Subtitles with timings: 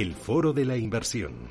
[0.00, 1.48] el foro de la inversión.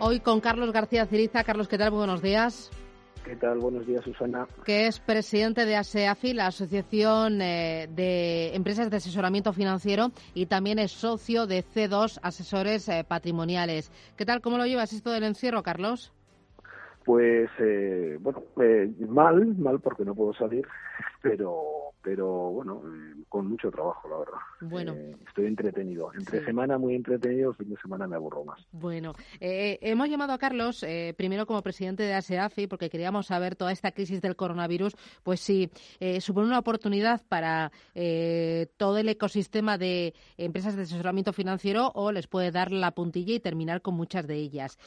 [0.00, 1.44] Hoy con Carlos García Ciriza.
[1.44, 1.92] Carlos, ¿qué tal?
[1.92, 2.72] buenos días.
[3.34, 3.58] ¿Qué tal?
[3.58, 4.46] Buenos días, Susana.
[4.64, 10.78] Que es presidente de ASEAFI, la Asociación eh, de Empresas de Asesoramiento Financiero, y también
[10.78, 13.90] es socio de C2 Asesores eh, Patrimoniales.
[14.16, 14.40] ¿Qué tal?
[14.40, 16.12] ¿Cómo lo llevas esto del encierro, Carlos?
[17.04, 18.42] Pues, eh, bueno,
[19.08, 20.66] mal, mal porque no puedo salir,
[21.22, 24.38] pero pero bueno, eh, con mucho trabajo, la verdad.
[24.60, 24.92] Bueno.
[24.92, 26.12] Eh, estoy entretenido.
[26.12, 28.60] Entre semana muy entretenido, fin de semana me aburro más.
[28.72, 30.84] Bueno, eh, hemos llamado a Carlos,
[31.16, 35.70] primero como presidente de ASEAFI, porque queríamos saber toda esta crisis del coronavirus, pues si
[36.20, 37.72] supone una oportunidad para
[38.76, 43.40] todo el ecosistema de empresas de asesoramiento financiero o les puede dar la puntilla y
[43.40, 44.78] terminar con muchas de ellas.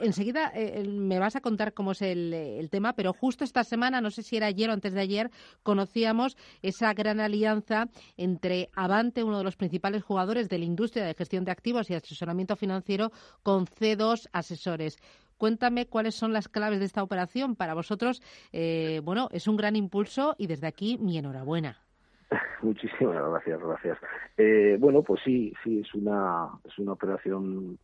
[0.00, 0.52] enseguida
[0.86, 4.36] me vas a contar cómo es el, tema, pero justo esta semana, no sé si
[4.36, 5.30] era ayer o antes de ayer,
[5.62, 11.14] conocíamos esa gran alianza entre Avante, uno de los principales jugadores de la industria de
[11.14, 14.98] gestión de activos y asesoramiento financiero, con C2 Asesores.
[15.38, 17.56] Cuéntame cuáles son las claves de esta operación.
[17.56, 21.78] Para vosotros, eh, bueno, es un gran impulso y desde aquí mi enhorabuena.
[22.62, 23.98] Muchísimas gracias, gracias.
[24.36, 27.78] Eh, bueno, pues sí, sí, es una, es una operación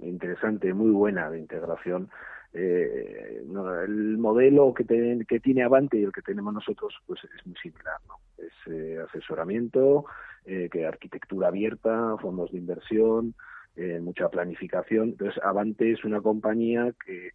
[0.00, 2.10] interesante, muy buena de integración
[2.54, 3.42] eh,
[3.84, 8.14] el modelo que, tiene Avante y el que tenemos nosotros pues es muy similar ¿no?
[8.38, 10.04] es eh, asesoramiento
[10.44, 13.34] eh, que arquitectura abierta fondos de inversión
[13.76, 15.10] eh, mucha planificación.
[15.10, 17.32] Entonces Avante es una compañía que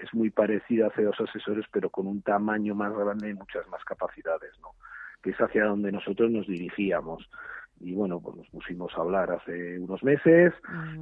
[0.00, 3.84] es muy parecida a C2 Asesores pero con un tamaño más grande y muchas más
[3.84, 4.70] capacidades no
[5.22, 7.28] que es hacia donde nosotros nos dirigíamos
[7.80, 10.52] y bueno, pues nos pusimos a hablar hace unos meses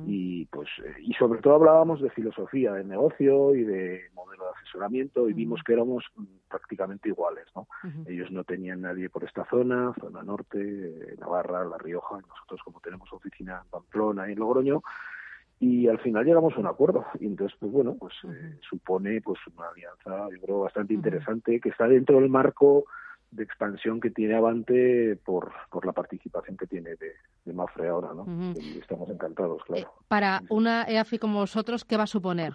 [0.07, 4.50] y pues eh, y sobre todo hablábamos de filosofía de negocio y de modelo de
[4.61, 6.05] asesoramiento y vimos que éramos
[6.49, 7.67] prácticamente iguales, ¿no?
[8.06, 12.81] Ellos no tenían nadie por esta zona, zona norte, Navarra, La Rioja, y nosotros como
[12.81, 14.83] tenemos oficina en Pamplona y en Logroño
[15.61, 17.06] y al final llegamos a un acuerdo.
[17.19, 21.71] Y entonces pues bueno, pues eh, supone pues una alianza yo creo bastante interesante que
[21.71, 22.84] está dentro del marco
[23.31, 27.12] de expansión que tiene Avante por, por la participación que tiene de,
[27.44, 28.27] de Mafre ahora, ¿no?
[28.81, 29.83] estamos encantados, claro.
[29.83, 32.55] Eh, para una EAFI como vosotros, ¿qué va a suponer?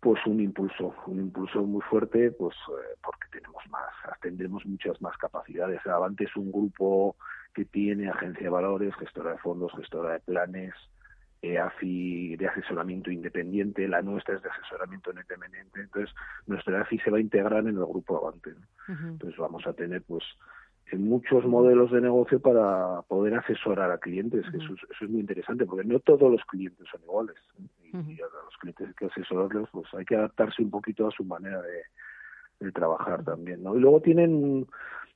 [0.00, 5.16] Pues un impulso, un impulso muy fuerte, pues eh, porque tenemos más, tendremos muchas más
[5.16, 5.84] capacidades.
[5.86, 7.16] Avante es un grupo
[7.52, 10.74] que tiene agencia de valores, gestora de fondos, gestora de planes,
[11.42, 16.14] EAFI de asesoramiento independiente, la nuestra es de asesoramiento independiente, entonces
[16.46, 18.54] nuestra EAFI se va a integrar en el grupo Avante.
[18.88, 20.24] Entonces vamos a tener pues
[20.96, 26.00] muchos modelos de negocio para poder asesorar a clientes, eso, es muy interesante, porque no
[26.00, 27.36] todos los clientes son iguales.
[27.82, 31.60] Y, a los clientes que asesorarlos, pues hay que adaptarse un poquito a su manera
[31.62, 33.62] de, trabajar también.
[33.62, 33.76] ¿no?
[33.76, 34.66] Y luego tienen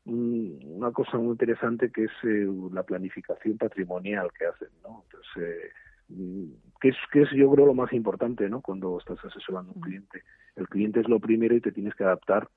[0.04, 4.68] una cosa muy interesante que es eh, la planificación patrimonial que hacen.
[4.84, 5.04] ¿no?
[5.04, 5.70] Entonces, eh,
[6.80, 8.60] que es, que es yo creo lo más importante ¿no?
[8.60, 10.22] cuando estás asesorando a un cliente.
[10.56, 12.48] El cliente es lo primero y te tienes que adaptar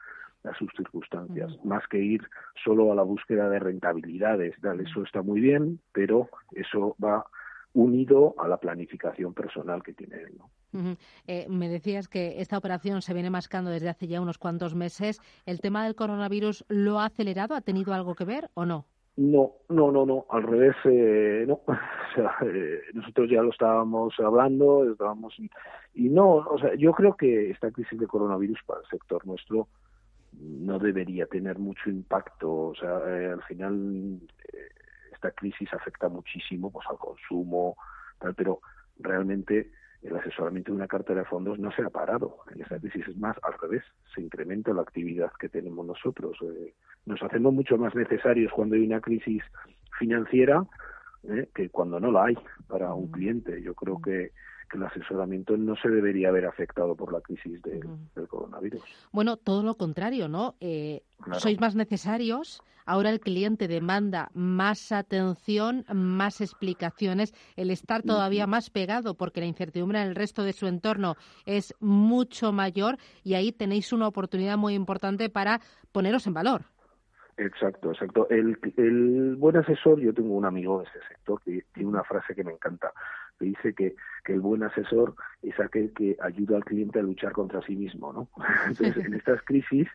[0.43, 2.21] a sus circunstancias, más que ir
[2.63, 4.55] solo a la búsqueda de rentabilidades.
[4.79, 7.25] eso está muy bien, pero eso va
[7.73, 10.37] unido a la planificación personal que tiene él.
[10.37, 10.49] ¿no?
[11.27, 15.21] Eh, me decías que esta operación se viene mascando desde hace ya unos cuantos meses.
[15.45, 17.55] ¿El tema del coronavirus lo ha acelerado?
[17.55, 18.85] ¿Ha tenido algo que ver o no?
[19.17, 21.61] No, no, no, no, al revés, eh, no.
[21.67, 25.35] O sea, eh, nosotros ya lo estábamos hablando, estábamos
[25.93, 29.67] y, no, o sea, yo creo que esta crisis de coronavirus para el sector nuestro
[30.31, 32.67] no debería tener mucho impacto.
[32.67, 34.19] O sea, eh, al final
[35.13, 37.75] esta crisis afecta muchísimo, pues al consumo,
[38.19, 38.61] tal, pero
[38.99, 39.71] realmente
[40.05, 43.17] el asesoramiento de una cartera de fondos no se ha parado en esta crisis, es
[43.17, 43.83] más, al revés,
[44.13, 46.37] se incrementa la actividad que tenemos nosotros.
[46.43, 46.73] Eh,
[47.05, 49.41] nos hacemos mucho más necesarios cuando hay una crisis
[49.97, 50.63] financiera
[51.23, 52.37] eh, que cuando no la hay
[52.67, 53.61] para un cliente.
[53.61, 54.31] Yo creo que
[54.69, 58.81] que el asesoramiento no se debería haber afectado por la crisis del coronavirus.
[59.11, 60.55] Bueno, todo lo contrario, ¿no?
[60.59, 61.03] Eh,
[61.33, 68.69] sois más necesarios, ahora el cliente demanda más atención, más explicaciones, el estar todavía más
[68.69, 71.15] pegado porque la incertidumbre en el resto de su entorno
[71.45, 75.61] es mucho mayor y ahí tenéis una oportunidad muy importante para
[75.91, 76.65] poneros en valor.
[77.37, 78.29] Exacto, exacto.
[78.29, 82.33] El, el buen asesor, yo tengo un amigo de ese sector que tiene una frase
[82.33, 82.93] que me encanta
[83.37, 87.31] que dice que, que el buen asesor es aquel que ayuda al cliente a luchar
[87.31, 88.29] contra sí mismo, ¿no?
[88.67, 89.87] Entonces, en estas crisis,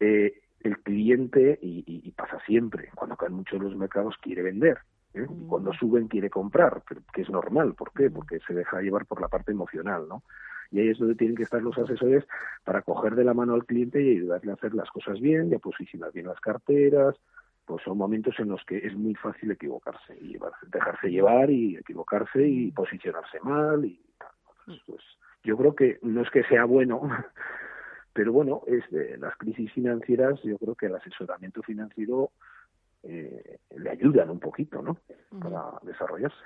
[0.00, 4.78] eh, el cliente, y, y, pasa siempre, cuando caen muchos los mercados, quiere vender.
[5.12, 5.26] ¿eh?
[5.28, 6.82] Y cuando suben, quiere comprar,
[7.12, 7.74] que es normal.
[7.74, 8.10] ¿Por qué?
[8.10, 10.22] Porque se deja llevar por la parte emocional, ¿no?
[10.70, 12.24] Y ahí es donde tienen que estar los asesores
[12.64, 15.54] para coger de la mano al cliente y ayudarle a hacer las cosas bien, y
[15.54, 17.14] a posicionar bien las carteras,
[17.66, 22.46] pues son momentos en los que es muy fácil equivocarse y dejarse llevar y equivocarse
[22.46, 24.00] y posicionarse mal y
[24.66, 25.00] pues, pues,
[25.42, 27.02] yo creo que no es que sea bueno
[28.12, 32.30] pero bueno es de las crisis financieras yo creo que el asesoramiento financiero
[33.06, 34.96] eh, le ayudan un poquito, ¿no?
[35.38, 36.36] Para desarrollarse.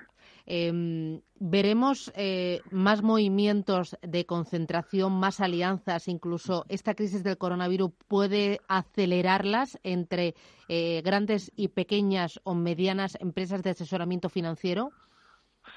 [0.45, 8.59] Em, veremos eh, más movimientos de concentración, más alianzas, incluso esta crisis del coronavirus puede
[8.67, 10.33] acelerarlas entre
[10.67, 14.89] eh, grandes y pequeñas o medianas empresas de asesoramiento financiero.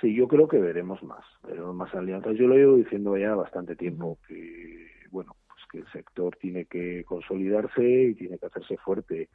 [0.01, 2.37] Sí, yo creo que veremos más, veremos más alianzas.
[2.37, 7.05] Yo lo llevo diciendo ya bastante tiempo que bueno, pues que el sector tiene que
[7.05, 9.29] consolidarse y tiene que hacerse fuerte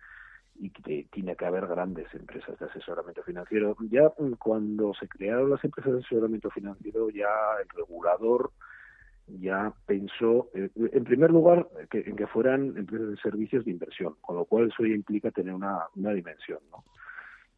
[0.60, 3.76] y que tiene que haber grandes empresas de asesoramiento financiero.
[3.90, 7.30] Ya cuando se crearon las empresas de asesoramiento financiero, ya
[7.62, 8.52] el regulador
[9.28, 14.16] ya pensó, eh, en primer lugar, que, en que fueran empresas de servicios de inversión,
[14.22, 16.84] con lo cual eso ya implica tener una, una dimensión, ¿no?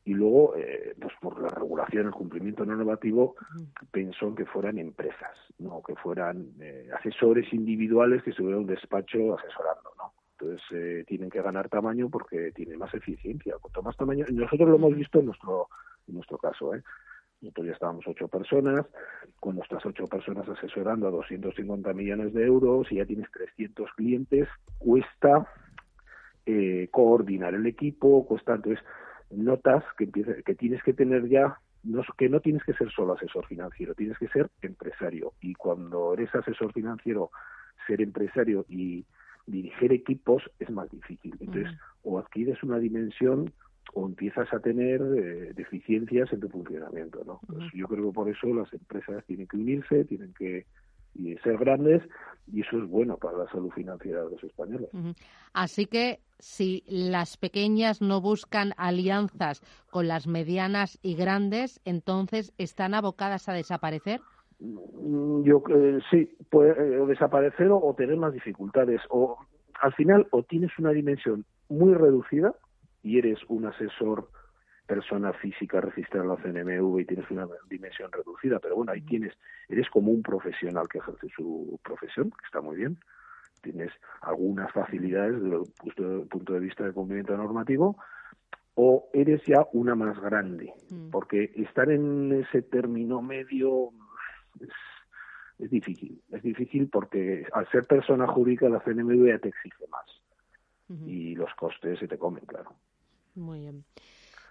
[0.06, 3.36] Y luego, eh, pues por la regulación, el cumplimiento normativo,
[3.92, 9.38] pensó en que fueran empresas, no que fueran eh, asesores individuales que estuvieran un despacho
[9.38, 9.89] asesorando,
[10.50, 13.56] Entonces eh, tienen que ganar tamaño porque tienen más eficiencia.
[13.62, 15.68] Cuanto más tamaño, nosotros lo hemos visto en nuestro
[16.08, 16.82] en nuestro caso, ¿eh?
[17.42, 18.86] Nosotros ya estábamos ocho personas,
[19.40, 24.50] con nuestras ocho personas asesorando a 250 millones de euros y ya tienes 300 clientes,
[24.78, 25.48] cuesta
[26.46, 28.84] eh, coordinar el equipo, cuesta entonces
[29.30, 31.60] notas que que tienes que tener ya
[32.18, 36.34] que no tienes que ser solo asesor financiero, tienes que ser empresario y cuando eres
[36.36, 37.32] asesor financiero,
[37.88, 39.06] ser empresario y
[39.50, 41.36] dirigir equipos es más difícil.
[41.40, 41.74] Entonces,
[42.04, 43.52] o adquieres una dimensión
[43.94, 47.40] o empiezas a tener eh, deficiencias en tu funcionamiento, ¿no?
[47.48, 50.66] Pues yo creo que por eso las empresas tienen que unirse, tienen que
[51.44, 52.04] ser grandes
[52.52, 54.90] y eso es bueno para la salud financiera de los españoles.
[55.54, 62.94] Así que si las pequeñas no buscan alianzas con las medianas y grandes, entonces están
[62.94, 64.22] abocadas a desaparecer.
[64.60, 69.02] Mm, yo eh, sí, puede eh, desaparecer o, tener más dificultades.
[69.10, 69.38] O
[69.82, 72.54] al final, o tienes una dimensión muy reducida
[73.04, 74.30] y eres un asesor
[74.86, 79.34] persona física registrada en la CNMV y tienes una dimensión reducida, pero bueno, ahí tienes,
[79.70, 82.98] eres como un profesional que ejerce su profesión, que está muy bien,
[83.62, 83.92] tienes
[84.22, 87.98] algunas facilidades desde el punto de vista del cumplimiento normativo,
[88.74, 91.12] o eres ya una más grande, mm.
[91.12, 93.92] porque estar en ese término medio
[95.60, 96.22] es, difícil.
[96.32, 100.06] Es difícil porque al ser persona jurídica la CNMV ya te exige más.
[101.06, 102.74] Y los costes se te comen, claro.
[103.36, 103.86] Muy bien.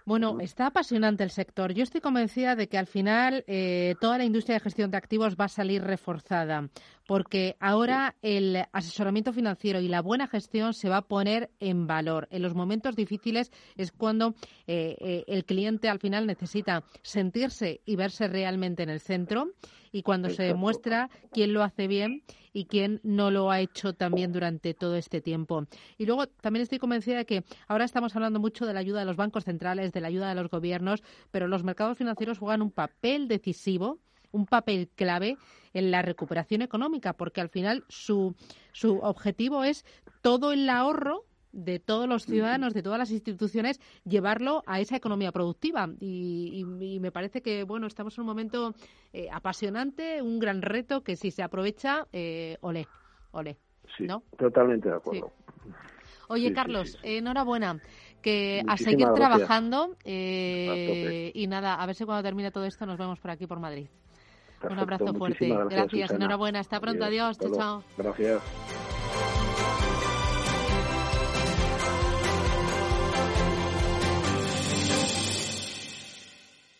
[0.09, 1.75] Bueno, está apasionante el sector.
[1.75, 5.37] Yo estoy convencida de que al final eh, toda la industria de gestión de activos
[5.37, 6.71] va a salir reforzada,
[7.09, 12.29] porque ahora el asesoramiento financiero y la buena gestión se va a poner en valor.
[12.31, 14.35] En los momentos difíciles es cuando
[14.67, 19.55] eh, eh, el cliente al final necesita sentirse y verse realmente en el centro
[19.91, 24.31] y cuando se demuestra quién lo hace bien y quién no lo ha hecho también
[24.31, 25.65] durante todo este tiempo.
[25.97, 29.07] Y luego también estoy convencida de que ahora estamos hablando mucho de la ayuda de
[29.07, 32.71] los bancos centrales, de la ayuda de los gobiernos, pero los mercados financieros juegan un
[32.71, 33.99] papel decisivo
[34.33, 35.37] un papel clave
[35.73, 38.35] en la recuperación económica, porque al final su,
[38.73, 39.85] su objetivo es
[40.23, 45.33] todo el ahorro de todos los ciudadanos, de todas las instituciones, llevarlo a esa economía
[45.33, 45.89] productiva.
[46.01, 46.65] Y,
[47.01, 48.75] me parece que, bueno, estamos en un momento
[49.13, 52.87] eh, apasionante, un gran reto que si se aprovecha, eh, olé,
[53.33, 53.57] olé.
[53.97, 54.07] Sí,
[54.37, 55.33] totalmente de acuerdo.
[56.29, 57.81] Oye, Carlos, enhorabuena.
[58.21, 62.99] Que a seguir trabajando eh, y nada, a ver si cuando termine todo esto nos
[62.99, 63.87] vemos por aquí por Madrid.
[64.63, 65.49] Un abrazo fuerte.
[65.71, 66.61] Gracias, enhorabuena.
[66.61, 67.05] Hasta pronto.
[67.05, 67.39] Adiós.
[67.39, 67.83] chao.
[67.97, 68.43] Gracias.